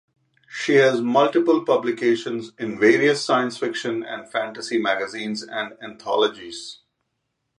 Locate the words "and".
4.01-4.27, 5.43-5.73